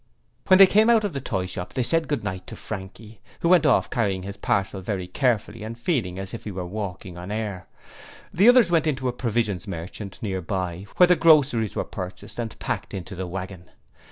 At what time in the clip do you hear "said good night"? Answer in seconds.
1.83-2.47